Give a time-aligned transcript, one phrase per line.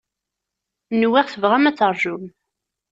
[1.01, 2.23] Nwiɣ tebɣam ad terjum.